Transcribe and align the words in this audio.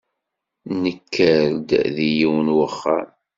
Nekker-d 0.81 1.69
deg 1.95 2.09
yiwen 2.17 2.47
uxxam 2.65 3.09